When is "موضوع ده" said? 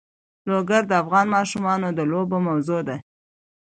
2.47-2.95